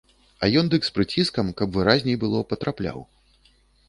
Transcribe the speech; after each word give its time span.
А 0.45 0.47
ён 0.59 0.69
дык 0.73 0.85
з 0.87 0.93
прыціскам, 0.95 1.51
каб 1.59 1.75
выразней 1.77 2.17
было, 2.23 2.39
патрапляў. 2.55 2.99